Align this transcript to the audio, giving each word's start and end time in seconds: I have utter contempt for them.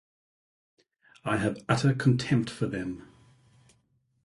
I 1.23 1.37
have 1.37 1.59
utter 1.69 1.93
contempt 1.93 2.49
for 2.49 2.65
them. 2.65 3.07